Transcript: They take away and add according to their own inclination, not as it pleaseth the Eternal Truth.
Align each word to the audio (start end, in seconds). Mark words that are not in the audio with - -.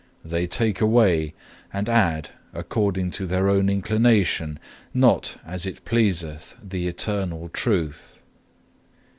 They 0.25 0.47
take 0.47 0.81
away 0.81 1.35
and 1.71 1.87
add 1.87 2.31
according 2.53 3.11
to 3.11 3.27
their 3.27 3.47
own 3.47 3.69
inclination, 3.69 4.57
not 4.95 5.39
as 5.45 5.67
it 5.67 5.85
pleaseth 5.85 6.55
the 6.59 6.87
Eternal 6.87 7.49
Truth. 7.49 8.19